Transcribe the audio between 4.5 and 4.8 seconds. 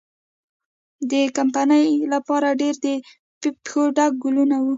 وو.